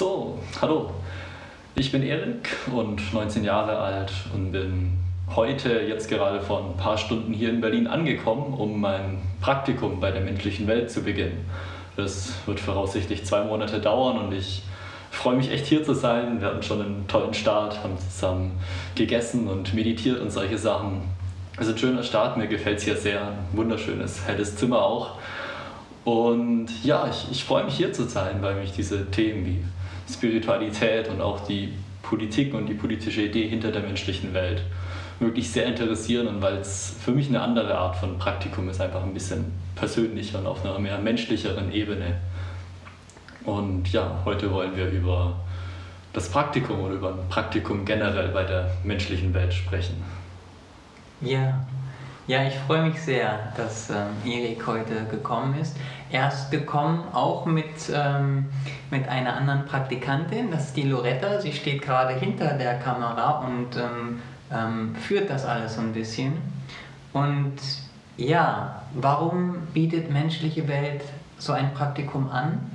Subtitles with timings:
[0.00, 0.92] So, hallo.
[1.74, 4.92] Ich bin Erik und 19 Jahre alt und bin
[5.36, 10.10] heute jetzt gerade vor ein paar Stunden hier in Berlin angekommen, um mein Praktikum bei
[10.10, 11.44] der menschlichen Welt zu beginnen.
[11.98, 14.62] Das wird voraussichtlich zwei Monate dauern und ich
[15.10, 16.40] freue mich echt hier zu sein.
[16.40, 18.52] Wir hatten schon einen tollen Start, haben zusammen
[18.94, 21.02] gegessen und meditiert und solche Sachen.
[21.58, 23.20] Es ist ein schöner Start, mir gefällt es hier sehr.
[23.20, 25.18] Ein wunderschönes, helles Zimmer auch.
[26.04, 29.62] Und ja, ich, ich freue mich hier zu sein, weil mich diese Themen wie
[30.14, 31.72] Spiritualität und auch die
[32.02, 34.62] Politik und die politische Idee hinter der menschlichen Welt
[35.20, 39.02] wirklich sehr interessieren und weil es für mich eine andere Art von Praktikum ist, einfach
[39.02, 42.16] ein bisschen persönlicher und auf einer mehr menschlicheren Ebene.
[43.44, 45.36] Und ja, heute wollen wir über
[46.12, 50.02] das Praktikum oder über ein Praktikum generell bei der menschlichen Welt sprechen.
[51.20, 51.66] Ja,
[52.26, 55.76] ja, ich freue mich sehr, dass ähm, Erik heute gekommen ist.
[56.10, 58.46] Er ist gekommen auch mit, ähm,
[58.90, 61.40] mit einer anderen Praktikantin, das ist die Loretta.
[61.40, 66.34] Sie steht gerade hinter der Kamera und ähm, ähm, führt das alles so ein bisschen.
[67.12, 67.56] Und
[68.16, 71.02] ja, warum bietet menschliche Welt
[71.38, 72.70] so ein Praktikum an?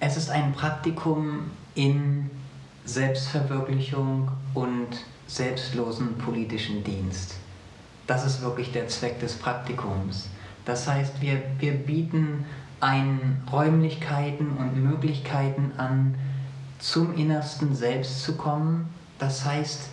[0.00, 2.30] Es ist ein Praktikum in
[2.84, 4.88] Selbstverwirklichung und
[5.26, 7.36] selbstlosen politischen Dienst.
[8.06, 10.28] Das ist wirklich der Zweck des Praktikums.
[10.64, 12.44] Das heißt, wir, wir bieten
[12.80, 16.14] ein Räumlichkeiten und Möglichkeiten an,
[16.78, 18.88] zum innersten Selbst zu kommen.
[19.18, 19.88] Das heißt,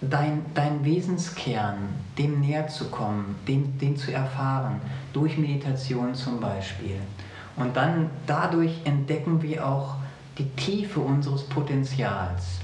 [0.00, 1.76] dein, dein Wesenskern,
[2.18, 4.80] dem näher zu kommen, den, den zu erfahren,
[5.12, 6.98] durch Meditation zum Beispiel.
[7.56, 9.96] Und dann dadurch entdecken wir auch
[10.38, 12.58] die Tiefe unseres Potenzials.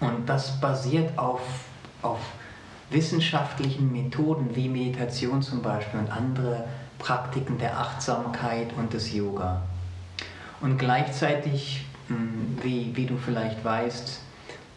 [0.00, 1.40] Und das basiert auf,
[2.00, 2.20] auf
[2.92, 6.64] wissenschaftlichen Methoden wie Meditation zum Beispiel und andere
[6.98, 9.62] Praktiken der Achtsamkeit und des Yoga.
[10.60, 14.20] Und gleichzeitig, hm, wie, wie du vielleicht weißt,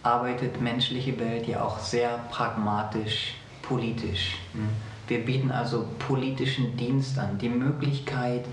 [0.03, 4.37] arbeitet menschliche Welt ja auch sehr pragmatisch, politisch.
[4.53, 4.69] Hm.
[5.07, 8.45] Wir bieten also politischen Dienst an, die Möglichkeit,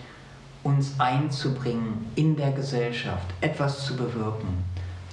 [0.62, 4.64] uns einzubringen in der Gesellschaft, etwas zu bewirken.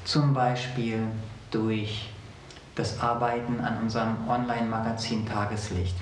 [0.04, 1.00] Zum Beispiel
[1.50, 2.10] durch
[2.80, 5.96] das Arbeiten an unserem Online-Magazin Tageslicht.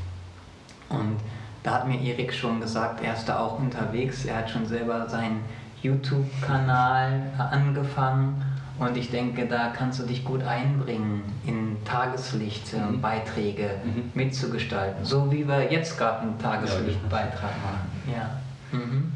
[0.89, 1.17] Und
[1.63, 4.25] da hat mir Erik schon gesagt, er ist da auch unterwegs.
[4.25, 5.41] Er hat schon selber seinen
[5.81, 8.41] YouTube-Kanal angefangen
[8.79, 13.89] und ich denke, da kannst du dich gut einbringen, in Tageslichtbeiträge mhm.
[13.89, 14.11] mhm.
[14.13, 15.03] mitzugestalten.
[15.03, 18.13] So wie wir jetzt gerade einen Tageslichtbeitrag machen.
[18.13, 18.77] Ja.
[18.77, 19.11] Mhm.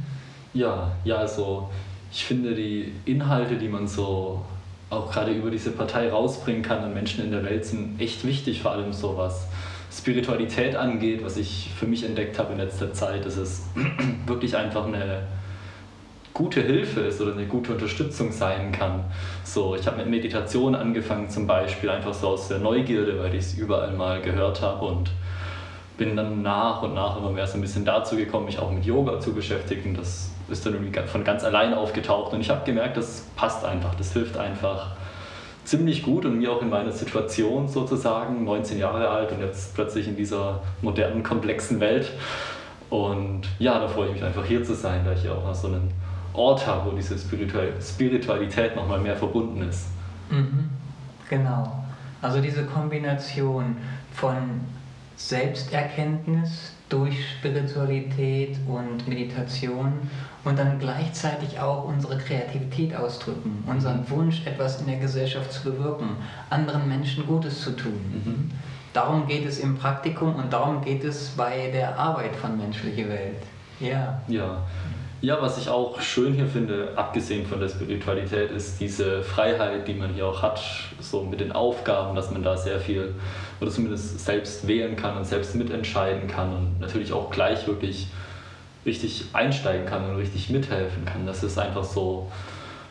[0.53, 1.69] ja, ja, also
[2.11, 4.43] ich finde die Inhalte, die man so
[4.91, 8.61] auch gerade über diese Partei rausbringen kann an Menschen in der Welt, sind echt wichtig,
[8.61, 9.47] vor allem so was
[9.91, 13.63] Spiritualität angeht, was ich für mich entdeckt habe in letzter Zeit, dass es
[14.25, 15.23] wirklich einfach eine
[16.33, 19.05] gute Hilfe ist oder eine gute Unterstützung sein kann.
[19.43, 23.41] So, ich habe mit Meditation angefangen zum Beispiel, einfach so aus der Neugierde, weil ich
[23.41, 25.11] es überall mal gehört habe und
[25.97, 28.85] bin dann nach und nach immer mehr so ein bisschen dazu gekommen, mich auch mit
[28.85, 29.93] Yoga zu beschäftigen.
[29.93, 33.95] Das ist dann irgendwie von ganz allein aufgetaucht und ich habe gemerkt, das passt einfach,
[33.95, 34.95] das hilft einfach
[35.63, 40.07] ziemlich gut und mir auch in meiner Situation sozusagen, 19 Jahre alt und jetzt plötzlich
[40.07, 42.11] in dieser modernen, komplexen Welt.
[42.89, 45.55] Und ja, da freue ich mich einfach hier zu sein, da ich hier auch noch
[45.55, 45.91] so einen
[46.33, 49.87] Ort habe, wo diese Spiritualität nochmal mehr verbunden ist.
[50.29, 50.69] Mhm.
[51.29, 51.85] Genau.
[52.21, 53.77] Also diese Kombination
[54.13, 54.61] von
[55.27, 59.93] Selbsterkenntnis durch Spiritualität und Meditation
[60.43, 66.17] und dann gleichzeitig auch unsere Kreativität ausdrücken, unseren Wunsch, etwas in der Gesellschaft zu bewirken,
[66.49, 67.93] anderen Menschen Gutes zu tun.
[68.25, 68.51] Mhm.
[68.93, 73.43] Darum geht es im Praktikum und darum geht es bei der Arbeit von menschlicher Welt.
[73.79, 74.21] Ja.
[74.27, 74.63] Ja.
[75.21, 79.93] Ja, was ich auch schön hier finde, abgesehen von der Spiritualität, ist diese Freiheit, die
[79.93, 80.59] man hier auch hat,
[80.99, 83.13] so mit den Aufgaben, dass man da sehr viel
[83.59, 88.07] oder zumindest selbst wählen kann und selbst mitentscheiden kann und natürlich auch gleich wirklich
[88.83, 91.27] richtig einsteigen kann und richtig mithelfen kann.
[91.27, 92.31] Das ist einfach so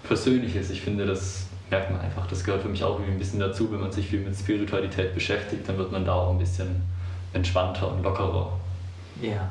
[0.07, 0.71] Persönliches.
[0.71, 2.29] Ich finde, das merkt man einfach.
[2.29, 5.15] Das gehört für mich auch irgendwie ein bisschen dazu, wenn man sich viel mit Spiritualität
[5.15, 6.81] beschäftigt, dann wird man da auch ein bisschen
[7.33, 8.53] entspannter und lockerer.
[9.21, 9.49] Ja,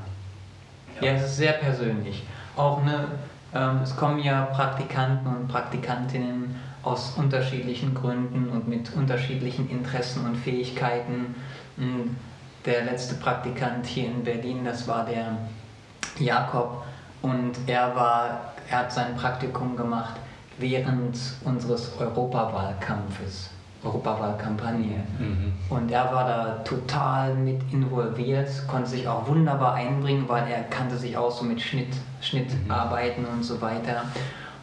[1.02, 2.24] ja es ist sehr persönlich
[2.60, 3.06] auch ne,
[3.54, 10.36] ähm, es kommen ja Praktikanten und Praktikantinnen aus unterschiedlichen Gründen und mit unterschiedlichen Interessen und
[10.36, 11.36] Fähigkeiten.
[11.78, 12.16] Hm,
[12.66, 15.38] der letzte Praktikant hier in Berlin, das war der
[16.20, 16.84] Jakob
[17.22, 20.16] und er war, er hat sein Praktikum gemacht
[20.58, 23.50] während unseres Europawahlkampfes.
[23.84, 25.04] Europawahlkampagne.
[25.18, 25.54] Mhm.
[25.70, 30.98] Und er war da total mit involviert, konnte sich auch wunderbar einbringen, weil er kannte
[30.98, 33.38] sich auch so mit Schnitt, Schnittarbeiten mhm.
[33.38, 34.04] und so weiter.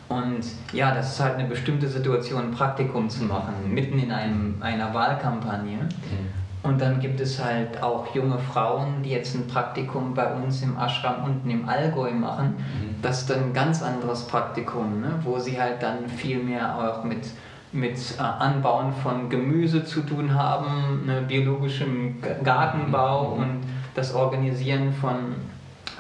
[0.09, 4.57] Und ja, das ist halt eine bestimmte Situation, ein Praktikum zu machen, mitten in einem,
[4.61, 5.79] einer Wahlkampagne.
[5.79, 6.37] Mhm.
[6.63, 10.77] Und dann gibt es halt auch junge Frauen, die jetzt ein Praktikum bei uns im
[10.77, 12.57] Ashram unten im Allgäu machen.
[12.57, 13.03] Mhm.
[13.03, 15.13] Das ist dann ein ganz anderes Praktikum, ne?
[15.23, 17.29] wo sie halt dann viel mehr auch mit,
[17.77, 21.23] mit äh, Anbauen von Gemüse zu tun haben, ne?
[21.27, 23.43] biologischem Gartenbau mhm.
[23.43, 23.61] und
[23.95, 25.37] das Organisieren von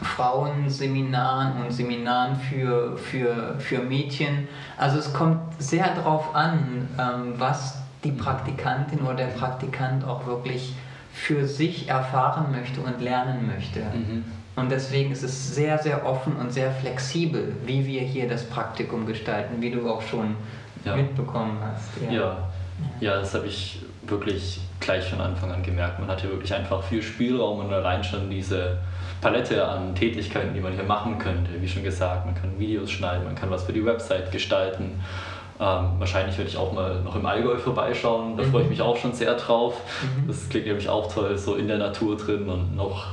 [0.02, 4.48] Frauenseminaren und Seminaren für, für, für Mädchen.
[4.76, 10.74] Also es kommt sehr darauf an, ähm, was die Praktikantin oder der Praktikant auch wirklich
[11.12, 13.80] für sich erfahren möchte und lernen möchte.
[13.80, 14.24] Mhm.
[14.54, 19.06] Und deswegen ist es sehr, sehr offen und sehr flexibel, wie wir hier das Praktikum
[19.06, 20.36] gestalten, wie du auch schon
[20.86, 20.96] ja.
[20.96, 22.10] mitbekommen hast.
[22.10, 22.36] Ja, ja.
[23.00, 25.98] ja das habe ich wirklich gleich von Anfang an gemerkt.
[25.98, 28.78] Man hat hier wirklich einfach viel Spielraum und allein schon diese
[29.20, 31.50] Palette an Tätigkeiten, die man hier machen könnte.
[31.60, 35.00] Wie schon gesagt, man kann Videos schneiden, man kann was für die Website gestalten
[35.58, 38.36] ähm, wahrscheinlich werde ich auch mal noch im Allgäu vorbeischauen.
[38.36, 38.50] Da mhm.
[38.50, 39.80] freue ich mich auch schon sehr drauf.
[40.02, 40.28] Mhm.
[40.28, 43.06] Das klingt nämlich auch toll, so in der Natur drin und noch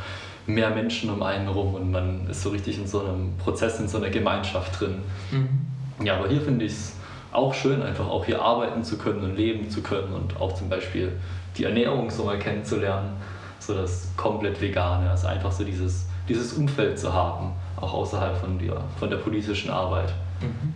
[0.45, 3.87] mehr Menschen um einen rum und man ist so richtig in so einem Prozess, in
[3.87, 4.95] so einer Gemeinschaft drin.
[5.31, 6.05] Mhm.
[6.05, 6.97] Ja, aber hier finde ich es
[7.33, 10.69] auch schön, einfach auch hier arbeiten zu können und leben zu können und auch zum
[10.69, 11.13] Beispiel
[11.57, 13.13] die Ernährung so mal kennenzulernen,
[13.59, 18.59] so das komplett Vegane, also einfach so dieses, dieses Umfeld zu haben, auch außerhalb von
[18.59, 20.13] der, von der politischen Arbeit.
[20.41, 20.73] Mhm.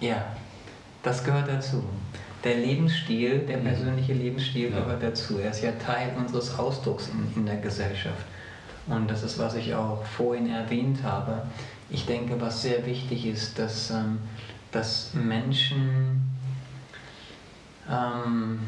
[0.00, 0.24] Ja,
[1.02, 1.82] das gehört dazu.
[2.44, 3.64] Der Lebensstil, der mhm.
[3.64, 4.80] persönliche Lebensstil ja.
[4.80, 5.38] gehört dazu.
[5.38, 8.24] Er ist ja Teil unseres Ausdrucks in, in der Gesellschaft.
[8.86, 11.42] Und das ist, was ich auch vorhin erwähnt habe.
[11.90, 14.18] Ich denke, was sehr wichtig ist, dass, ähm,
[14.72, 16.22] dass Menschen
[17.90, 18.60] ähm,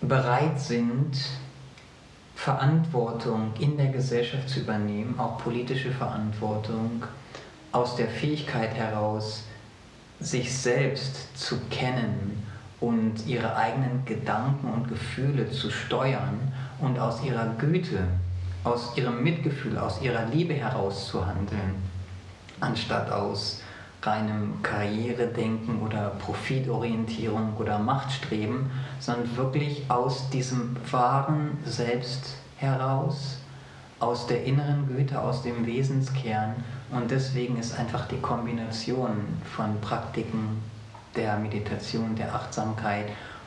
[0.00, 1.16] bereit sind,
[2.34, 7.04] Verantwortung in der Gesellschaft zu übernehmen, auch politische Verantwortung,
[7.72, 9.44] aus der Fähigkeit heraus,
[10.20, 12.42] sich selbst zu kennen
[12.80, 18.04] und ihre eigenen Gedanken und Gefühle zu steuern und aus ihrer Güte,
[18.64, 21.74] aus ihrem Mitgefühl, aus ihrer Liebe heraus zu handeln,
[22.58, 23.62] anstatt aus
[24.02, 33.38] reinem Karrieredenken oder Profitorientierung oder Machtstreben, sondern wirklich aus diesem wahren Selbst heraus,
[33.98, 36.54] aus der inneren Güte, aus dem Wesenskern
[36.90, 39.10] und deswegen ist einfach die Kombination
[39.44, 40.60] von Praktiken
[41.14, 43.06] der Meditation, der Achtsamkeit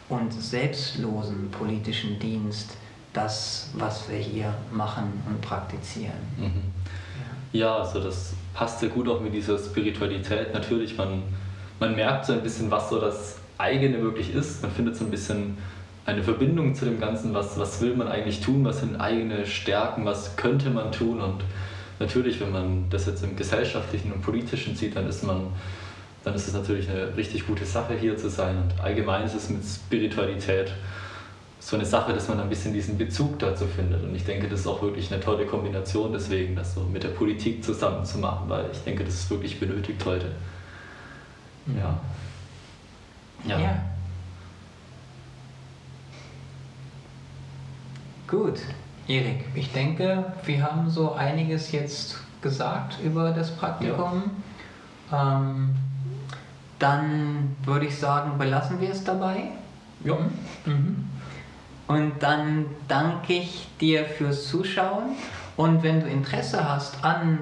[0.09, 2.77] und selbstlosen politischen Dienst
[3.13, 6.13] das, was wir hier machen und praktizieren.
[6.38, 6.63] Mhm.
[7.53, 7.77] Ja.
[7.77, 10.53] also das passt sehr gut auch mit dieser Spiritualität.
[10.53, 11.23] Natürlich, man,
[11.79, 14.61] man merkt so ein bisschen, was so das eigene wirklich ist.
[14.61, 15.57] Man findet so ein bisschen
[16.05, 20.03] eine Verbindung zu dem Ganzen, was, was will man eigentlich tun, was sind eigene Stärken,
[20.03, 21.44] was könnte man tun und
[22.00, 25.47] natürlich, wenn man das jetzt im gesellschaftlichen und politischen sieht, dann ist man
[26.23, 28.57] dann ist es natürlich eine richtig gute Sache hier zu sein.
[28.57, 30.71] Und allgemein ist es mit Spiritualität
[31.65, 34.04] so eine Sache, dass man ein bisschen diesen Bezug dazu findet.
[34.04, 37.10] Und ich denke, das ist auch wirklich eine tolle Kombination deswegen, das so mit der
[37.10, 40.31] Politik zusammen zu machen, weil ich denke, das ist wirklich benötigt heute.
[41.68, 41.98] Ja.
[43.45, 43.60] Ja.
[43.60, 43.81] ja.
[48.27, 48.59] Gut.
[49.07, 54.31] Erik, ich denke, wir haben so einiges jetzt gesagt über das Praktikum.
[55.12, 55.38] Ja.
[55.38, 55.75] Ähm,
[56.80, 59.52] dann würde ich sagen, belassen wir es dabei.
[60.04, 60.18] Ja.
[60.66, 61.06] Mhm.
[61.94, 65.16] Und dann danke ich dir fürs Zuschauen.
[65.56, 67.38] Und wenn du Interesse hast an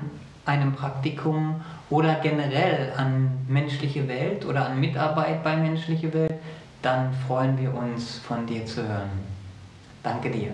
[0.45, 6.33] einem Praktikum oder generell an menschliche Welt oder an Mitarbeit bei menschliche Welt,
[6.81, 9.11] dann freuen wir uns von dir zu hören.
[10.03, 10.51] Danke dir.